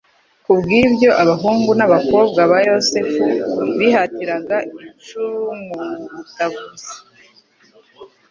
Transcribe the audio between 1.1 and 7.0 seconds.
abahurugu n'abakobwa ba Yosefu bihatiraga icumubutabuza